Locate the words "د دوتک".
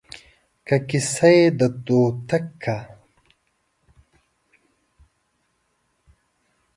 1.59-2.45